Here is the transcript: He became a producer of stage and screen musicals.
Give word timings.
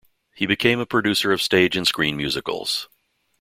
He 0.33 0.47
became 0.47 0.79
a 0.79 0.87
producer 0.87 1.31
of 1.31 1.43
stage 1.43 1.77
and 1.77 1.85
screen 1.87 2.17
musicals. 2.17 2.89